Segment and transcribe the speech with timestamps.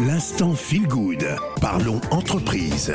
[0.00, 1.24] L'instant feel good.
[1.60, 2.92] Parlons entreprise.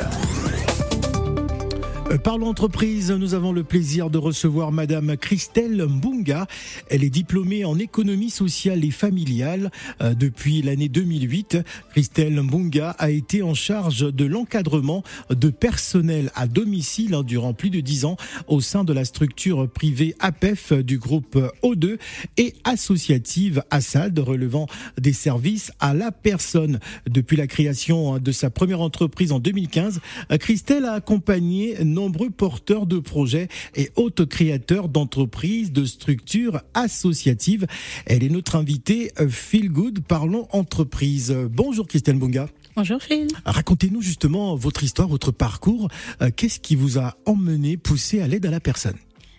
[2.10, 6.46] Euh, Parlons entreprise, nous avons le plaisir de recevoir Madame Christelle Mbunga.
[6.88, 9.70] Elle est diplômée en économie sociale et familiale
[10.00, 11.58] euh, depuis l'année 2008.
[11.90, 17.70] Christelle Mbunga a été en charge de l'encadrement de personnel à domicile hein, durant plus
[17.70, 18.16] de dix ans
[18.48, 21.98] au sein de la structure privée APEF du groupe O2
[22.36, 24.66] et associative Assad relevant
[25.00, 26.80] des services à la personne.
[27.08, 32.86] Depuis la création de sa première entreprise en 2015, euh, Christelle a accompagné nombreux porteurs
[32.86, 37.66] de projets et autres créateurs d'entreprises, de structures associatives.
[38.06, 41.36] Elle est notre invitée euh, Feel Good, parlons entreprise.
[41.50, 42.48] Bonjour Christelle Bunga.
[42.76, 43.28] Bonjour Phil.
[43.44, 45.88] Racontez-nous justement votre histoire, votre parcours.
[46.22, 48.96] Euh, Qu'est-ce qui vous a emmené, poussé à l'aide à la personne?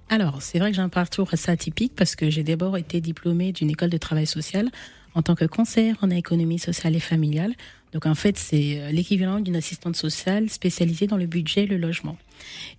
[0.09, 3.53] Alors, c'est vrai que j'ai un parcours assez atypique parce que j'ai d'abord été diplômée
[3.53, 4.69] d'une école de travail social
[5.15, 7.53] en tant que conseillère en économie sociale et familiale.
[7.93, 11.77] Donc en fait, c'est euh, l'équivalent d'une assistante sociale spécialisée dans le budget et le
[11.77, 12.17] logement.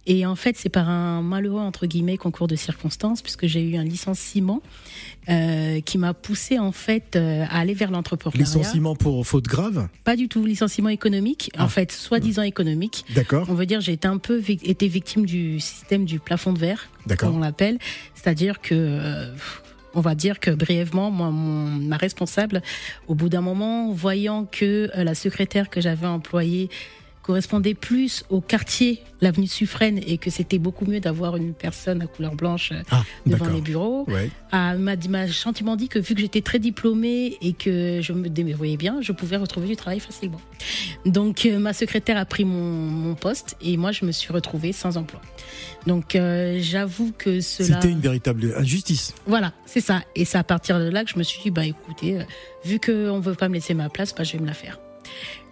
[0.07, 3.77] Et en fait, c'est par un malheureux entre guillemets concours de circonstances puisque j'ai eu
[3.77, 4.61] un licenciement
[5.29, 8.43] euh, qui m'a poussé en fait euh, à aller vers l'entrepreneuriat.
[8.45, 9.89] Licenciement pour faute grave?
[10.03, 11.65] Pas du tout licenciement économique, Ah.
[11.65, 13.05] en fait, soi-disant économique.
[13.15, 16.59] D'accord, On veut dire j'ai été un peu été victime du système du plafond de
[16.59, 17.35] verre, comme d'accord.
[17.35, 17.79] on l'appelle,
[18.15, 19.33] c'est-à-dire que euh,
[19.95, 22.63] on va dire que brièvement, moi, ma responsable,
[23.09, 26.71] au bout d'un moment, voyant que euh, la secrétaire que j'avais employée
[27.23, 32.07] correspondait plus au quartier, l'avenue Suffren, et que c'était beaucoup mieux d'avoir une personne à
[32.07, 34.29] couleur blanche euh, Ah, devant les bureaux, Ouais.
[34.51, 38.29] ah, m'a m'a gentiment dit que vu que j'étais très diplômée et que je me
[38.29, 40.41] débrouillais bien, je pouvais retrouver du travail facilement.
[41.07, 44.73] Donc euh, ma secrétaire a pris mon, mon poste et moi je me suis retrouvée
[44.73, 45.21] sans emploi.
[45.87, 47.81] Donc euh, j'avoue que cela...
[47.81, 49.15] C'était une véritable injustice.
[49.27, 50.03] Voilà, c'est ça.
[50.17, 52.25] Et c'est à partir de là que je me suis dit, bah écoutez, euh,
[52.65, 54.79] vu qu'on ne veut pas me laisser ma place, bah, je vais me la faire.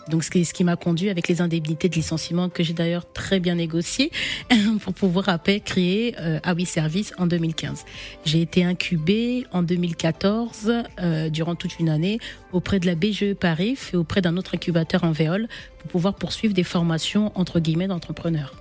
[0.08, 3.10] Donc ce qui, ce qui m'a conduit avec les indemnités de licenciement que j'ai d'ailleurs
[3.12, 4.10] très bien négocié
[4.82, 7.84] pour pouvoir après créer euh, Awi Service en 2015.
[8.24, 12.18] J'ai été incubée en 2014 euh, durant toute une année
[12.52, 16.54] auprès de la BGE Paris et auprès d'un autre incubateur en Véole pour pouvoir poursuivre
[16.54, 18.59] des formations entre guillemets d'entrepreneurs.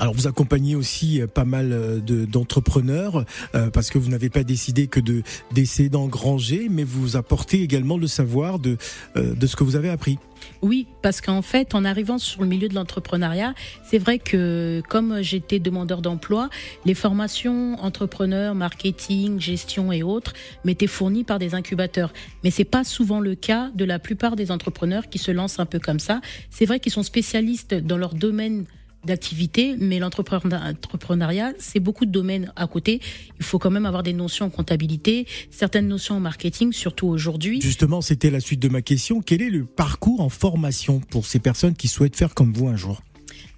[0.00, 4.30] Alors vous accompagnez aussi euh, pas mal euh, de- d'entrepreneurs euh, parce que vous n'avez
[4.30, 5.22] pas décidé que de
[5.52, 8.78] d'essayer d'engranger, mais vous apportez également le savoir de
[9.14, 10.18] de ce que vous avez appris.
[10.62, 15.20] Oui, parce qu'en fait, en arrivant sur le milieu de l'entrepreneuriat, c'est vrai que comme
[15.20, 16.48] j'étais demandeur d'emploi,
[16.86, 20.32] les formations entrepreneurs, marketing, gestion et autres
[20.64, 22.12] m'étaient fournies par des incubateurs.
[22.42, 25.66] Mais c'est pas souvent le cas de la plupart des entrepreneurs qui se lancent un
[25.66, 26.22] peu comme ça.
[26.48, 28.64] C'est vrai qu'ils sont spécialistes dans leur domaine
[29.04, 33.00] d'activité, mais l'entrepreneuriat, c'est beaucoup de domaines à côté.
[33.38, 37.60] Il faut quand même avoir des notions en comptabilité, certaines notions en marketing, surtout aujourd'hui.
[37.60, 39.22] Justement, c'était la suite de ma question.
[39.22, 42.76] Quel est le parcours en formation pour ces personnes qui souhaitent faire comme vous un
[42.76, 43.00] jour?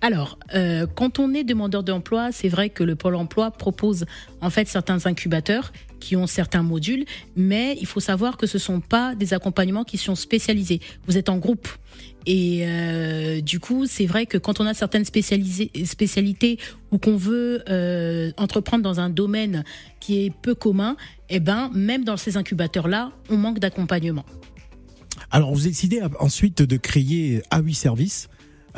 [0.05, 4.05] Alors, euh, quand on est demandeur d'emploi, c'est vrai que le Pôle emploi propose
[4.41, 7.05] en fait certains incubateurs qui ont certains modules,
[7.37, 10.81] mais il faut savoir que ce sont pas des accompagnements qui sont spécialisés.
[11.07, 11.69] Vous êtes en groupe.
[12.27, 16.59] Et euh, du coup, c'est vrai que quand on a certaines spécialités
[16.91, 19.63] ou qu'on veut euh, entreprendre dans un domaine
[20.01, 20.97] qui est peu commun,
[21.29, 24.25] eh ben, même dans ces incubateurs-là, on manque d'accompagnement.
[25.31, 28.29] Alors vous décidez ensuite de créer A8 Service.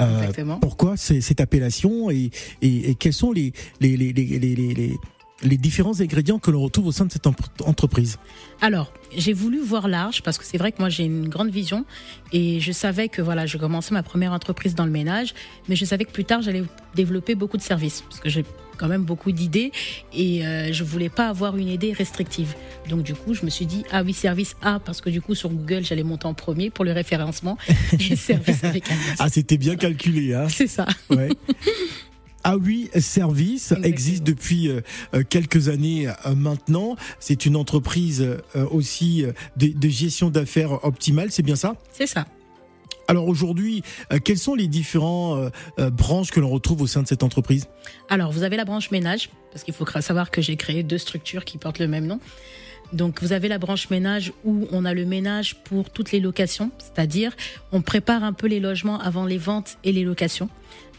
[0.01, 0.59] Euh, Exactement.
[0.59, 2.31] pourquoi cette appellation et,
[2.63, 4.95] et, et quels sont les les, les, les,
[5.43, 8.19] les, différents ingrédients que l'on retrouve au sein de cette entreprise
[8.61, 11.85] Alors, j'ai voulu voir large parce que c'est vrai que moi j'ai une grande vision
[12.33, 15.35] et je savais que voilà, je commençais ma première entreprise dans le ménage,
[15.69, 16.63] mais je savais que plus tard j'allais
[16.95, 18.45] développer beaucoup de services parce que j'ai
[18.77, 19.73] quand même beaucoup d'idées
[20.13, 22.55] et euh, je voulais pas avoir une idée restrictive.
[22.89, 25.35] Donc du coup, je me suis dit ah oui, service A parce que du coup
[25.35, 27.57] sur Google, j'allais monter en premier pour le référencement
[27.93, 29.17] et service avec un S.
[29.19, 30.87] Ah, c'était bien calculé, hein C'est ça.
[31.11, 31.29] ouais.
[32.47, 33.87] Ah oui, Service Exactement.
[33.87, 34.83] existe depuis euh,
[35.15, 36.95] euh, quelques années euh, maintenant.
[37.19, 38.25] C'est une entreprise
[38.71, 39.25] aussi
[39.57, 41.75] de, de gestion d'affaires optimale, c'est bien ça?
[41.91, 42.27] C'est ça.
[43.09, 43.83] Alors aujourd'hui,
[44.25, 45.53] quelles sont les différentes
[45.93, 47.67] branches que l'on retrouve au sein de cette entreprise?
[48.09, 51.45] Alors, vous avez la branche ménage, parce qu'il faut savoir que j'ai créé deux structures
[51.45, 52.19] qui portent le même nom.
[52.93, 56.73] Donc, vous avez la branche ménage où on a le ménage pour toutes les locations,
[56.79, 57.33] c'est-à-dire
[57.73, 60.49] on prépare un peu les logements avant les ventes et les locations.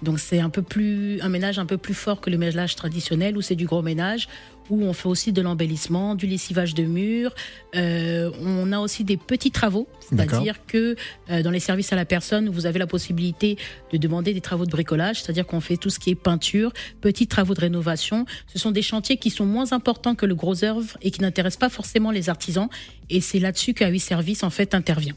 [0.02, 3.38] Donc, c'est un peu plus un ménage un peu plus fort que le ménage traditionnel
[3.38, 4.28] où c'est du gros ménage,
[4.70, 7.34] où on fait aussi de l'embellissement, du lessivage de murs.
[7.76, 10.96] Euh, on a aussi des petits travaux, c'est-à-dire que
[11.30, 13.58] euh, dans les services à la personne, vous avez la possibilité
[13.92, 17.28] de demander des travaux de bricolage, c'est-à-dire qu'on fait tout ce qui est peinture, petits
[17.28, 18.26] travaux de rénovation.
[18.48, 21.60] Ce sont des chantiers qui sont moins importants que le gros œuvre et qui n'intéressent
[21.60, 22.70] pas forcément les artisans.
[23.10, 25.16] Et c'est là-dessus qu'AUI Service en fait intervient.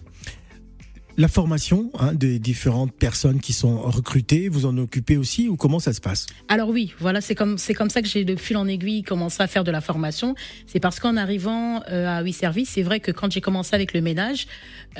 [1.19, 5.81] La formation hein, des différentes personnes qui sont recrutées, vous en occupez aussi ou comment
[5.81, 6.27] ça se passe?
[6.47, 9.43] Alors oui, voilà, c'est comme c'est comme ça que j'ai de fil en aiguille commencé
[9.43, 10.37] à faire de la formation.
[10.69, 13.95] C'est parce qu'en arrivant euh, à Oui Service, c'est vrai que quand j'ai commencé avec
[13.95, 14.47] le ménage,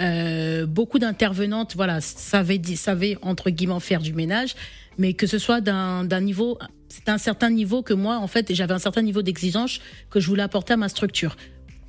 [0.01, 4.57] euh, beaucoup d'intervenantes, voilà, savaient, savaient entre guillemets faire du ménage,
[4.99, 6.59] mais que ce soit d'un niveau,
[6.89, 9.81] c'est un certain niveau que moi, en fait, j'avais un certain niveau d'exigence
[10.11, 11.37] que je voulais apporter à ma structure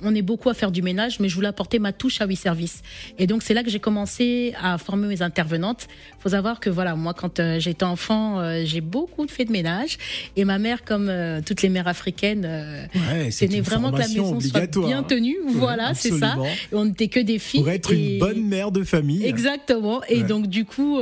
[0.02, 2.36] on est beaucoup à faire du ménage, mais je voulais apporter ma touche à oui
[2.36, 2.82] service.
[3.18, 5.86] Et donc c'est là que j'ai commencé à former mes intervenantes.
[6.18, 9.98] Faut savoir que voilà, moi quand euh, j'étais enfant, euh, j'ai beaucoup fait de ménage,
[10.36, 12.46] et ma mère, comme euh, toutes les mères africaines,
[12.94, 15.36] ouais, tenait vraiment que la maison soit bien tenue.
[15.48, 16.36] voilà, c'est ça.
[16.72, 17.60] Et on n'était que des filles.
[17.60, 19.24] Pour être une bonne mère de famille.
[19.24, 20.02] Exactement.
[20.08, 21.00] Et donc du coup,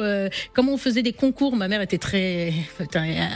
[0.53, 2.53] comme on faisait des concours, ma mère était très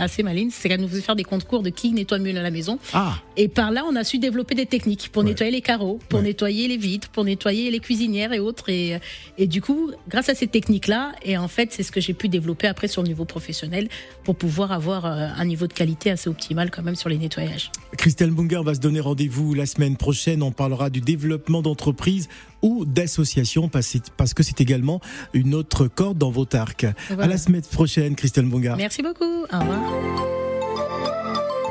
[0.00, 2.78] assez maligne, c'est qu'elle nous faisait faire des concours de qui nettoie mieux la maison.
[2.92, 3.16] Ah.
[3.36, 6.66] Et par là, on a su développer des techniques pour nettoyer les carreaux, pour nettoyer
[6.66, 8.68] les vitres, pour nettoyer les cuisinières et autres.
[8.68, 8.98] Et,
[9.38, 12.28] et du coup, grâce à ces techniques-là, et en fait, c'est ce que j'ai pu
[12.28, 13.88] développer après sur le niveau professionnel
[14.24, 17.70] pour pouvoir avoir euh, un niveau de qualité assez optimal quand même sur les nettoyages.
[17.96, 20.42] Christelle Bunga va se donner rendez-vous la semaine prochaine.
[20.42, 22.28] On parlera du développement d'entreprises
[22.62, 25.00] ou d'associations parce que c'est également
[25.34, 26.86] une autre corde dans votre arc.
[27.18, 28.76] À la semaine prochaine, Christelle Bunga.
[28.76, 29.44] Merci beaucoup.
[29.52, 30.42] Au revoir.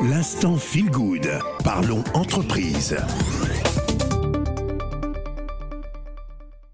[0.10, 1.30] L'instant feel good.
[1.64, 2.96] Parlons entreprise.